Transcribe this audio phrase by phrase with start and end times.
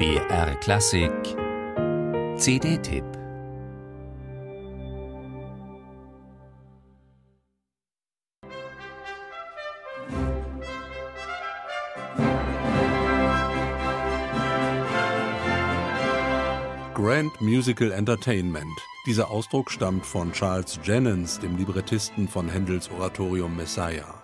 [0.00, 1.12] BR Klassik
[2.38, 3.04] CD-Tipp
[16.94, 18.64] Grand Musical Entertainment.
[19.04, 24.19] Dieser Ausdruck stammt von Charles Jennens, dem Librettisten von Händels Oratorium Messiah.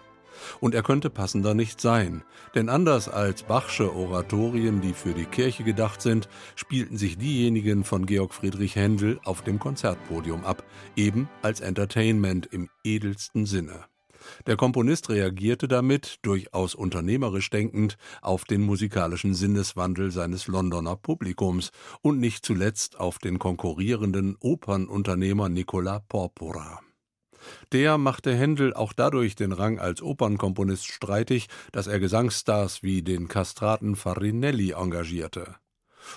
[0.61, 2.23] Und er könnte passender nicht sein,
[2.55, 8.07] denn anders als Bachsche Oratorien, die für die Kirche gedacht sind, spielten sich diejenigen von
[8.07, 10.65] Georg Friedrich Händel auf dem Konzertpodium ab,
[10.97, 13.85] eben als Entertainment im edelsten Sinne.
[14.47, 21.71] Der Komponist reagierte damit, durchaus unternehmerisch denkend, auf den musikalischen Sinneswandel seines Londoner Publikums
[22.03, 26.81] und nicht zuletzt auf den konkurrierenden Opernunternehmer Nicola Porpora.
[27.73, 33.29] Der machte Händel auch dadurch den Rang als Opernkomponist streitig, dass er Gesangsstars wie den
[33.29, 35.57] Kastraten Farinelli engagierte.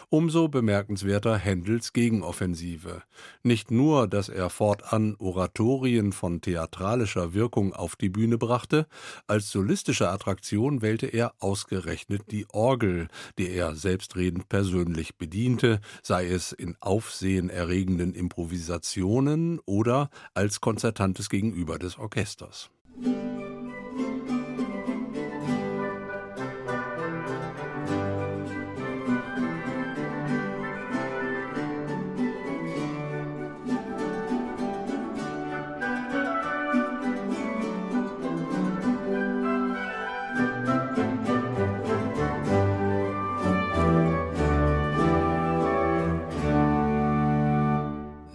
[0.09, 3.03] Umso bemerkenswerter Händels Gegenoffensive.
[3.43, 8.87] Nicht nur, dass er fortan Oratorien von theatralischer Wirkung auf die Bühne brachte,
[9.27, 16.51] als solistische Attraktion wählte er ausgerechnet die Orgel, die er selbstredend persönlich bediente, sei es
[16.51, 22.69] in aufsehenerregenden Improvisationen oder als konzertantes Gegenüber des Orchesters.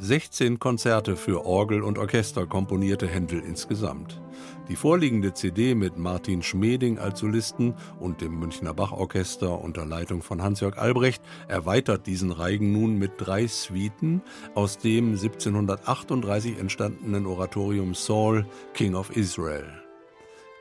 [0.05, 4.21] 16 Konzerte für Orgel und Orchester komponierte Händel insgesamt.
[4.69, 10.43] Die vorliegende CD mit Martin Schmeding als Solisten und dem Münchner Bachorchester unter Leitung von
[10.43, 14.21] Hans-Jörg Albrecht erweitert diesen Reigen nun mit drei Suiten
[14.55, 18.45] aus dem 1738 entstandenen Oratorium Saul,
[18.75, 19.83] King of Israel.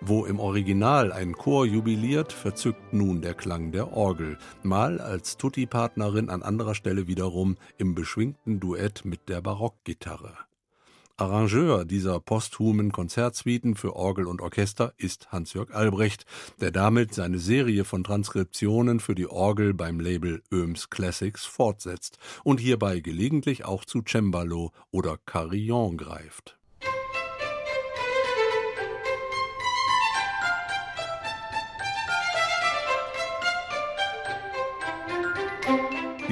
[0.05, 6.29] Wo im Original ein Chor jubiliert, verzückt nun der Klang der Orgel, mal als Tutti-Partnerin,
[6.29, 10.33] an anderer Stelle wiederum im beschwingten Duett mit der Barockgitarre.
[11.15, 16.25] Arrangeur dieser posthumen Konzertsuiten für Orgel und Orchester ist Hans-Jörg Albrecht,
[16.59, 22.59] der damit seine Serie von Transkriptionen für die Orgel beim Label Öms Classics fortsetzt und
[22.59, 26.57] hierbei gelegentlich auch zu Cembalo oder Carillon greift.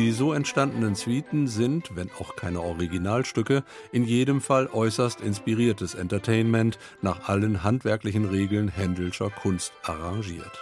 [0.02, 6.80] Die so entstandenen Suiten sind, wenn auch keine Originalstücke, in jedem Fall äußerst inspiriertes Entertainment
[7.04, 10.60] nach allen handwerklichen Regeln Händelscher Kunst arrangiert.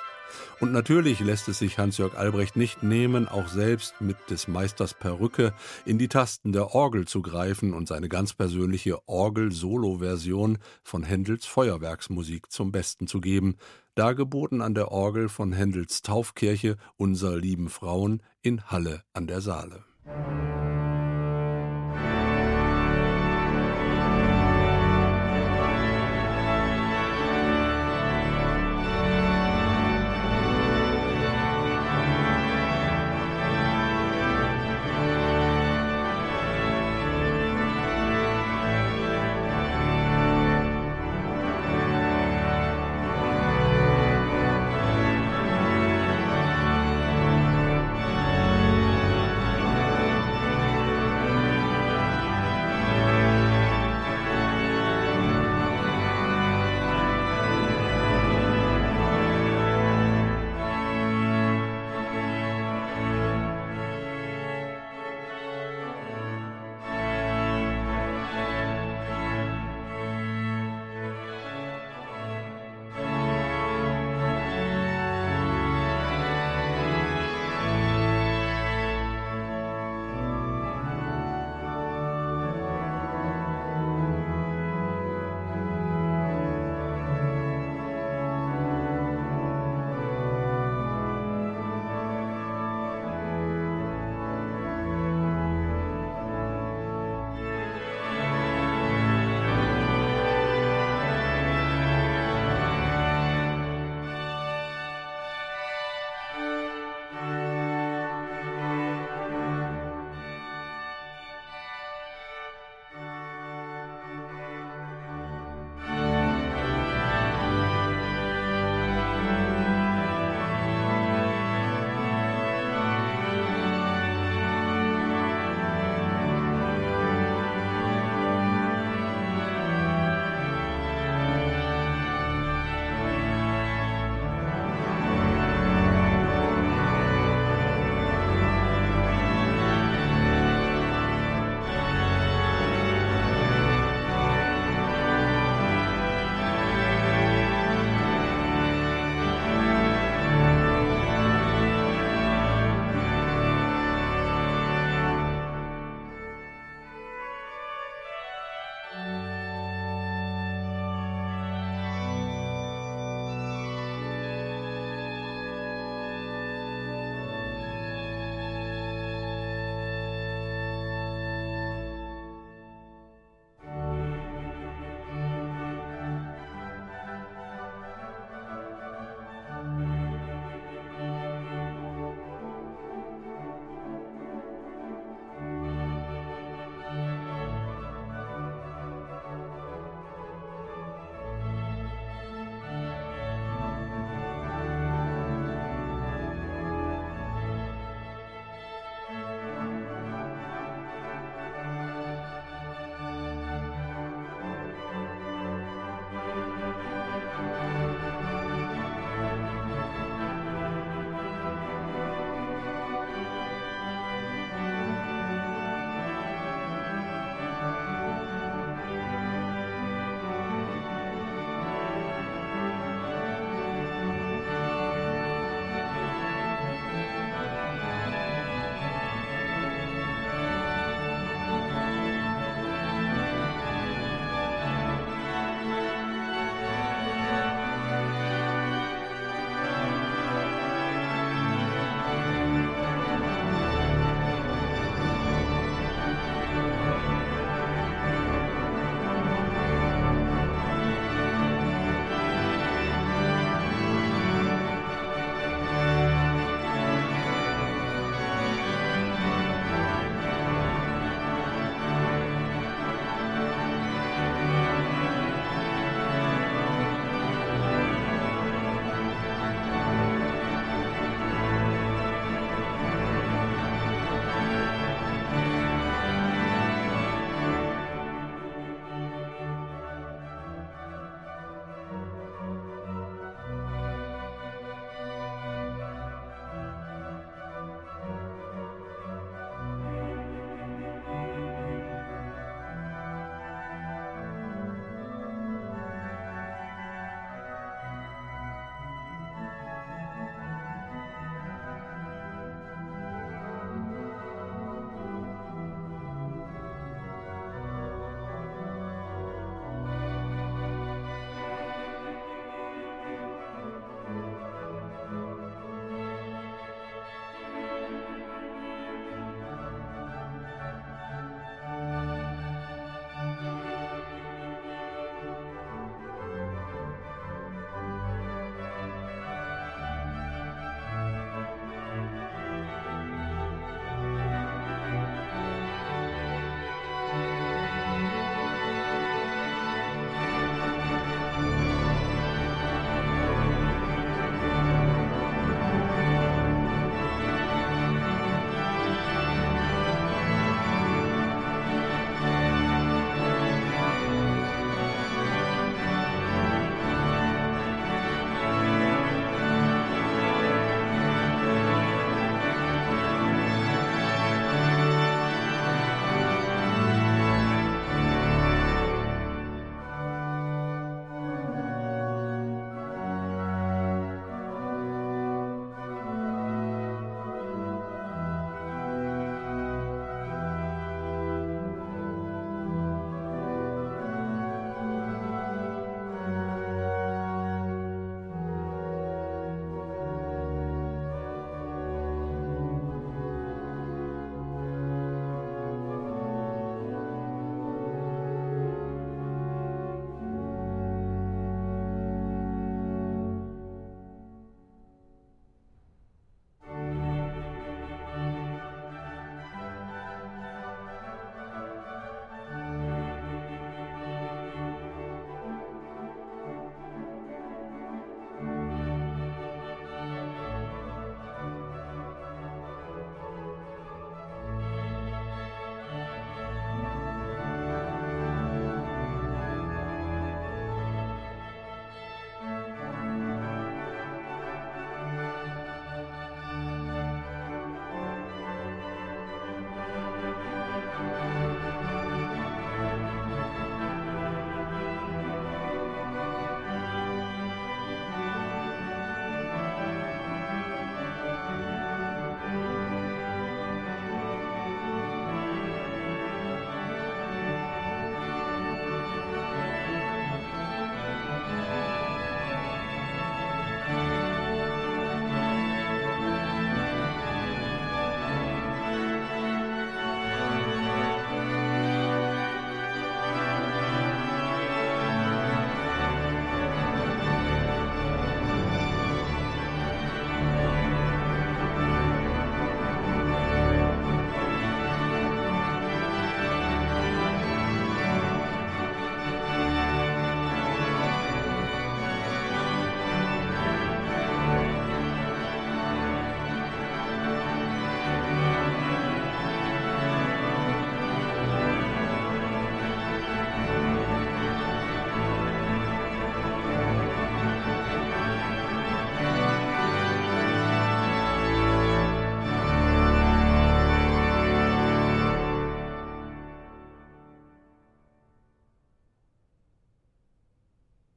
[0.59, 5.53] Und natürlich lässt es sich Hans-Jörg Albrecht nicht nehmen, auch selbst mit des Meisters Perücke
[5.85, 12.51] in die Tasten der Orgel zu greifen und seine ganz persönliche Orgel-Solo-Version von Händels Feuerwerksmusik
[12.51, 13.55] zum Besten zu geben,
[13.95, 19.83] dargeboten an der Orgel von Händels Taufkirche Unser lieben Frauen in Halle an der Saale.